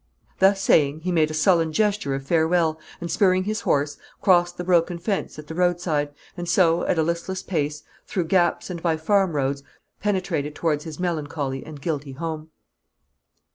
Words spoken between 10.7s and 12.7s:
his melancholy and guilty home.